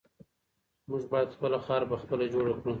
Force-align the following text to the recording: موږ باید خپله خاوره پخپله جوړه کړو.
موږ 0.89 1.03
باید 1.11 1.33
خپله 1.35 1.57
خاوره 1.65 1.89
پخپله 1.91 2.25
جوړه 2.33 2.53
کړو. 2.59 2.69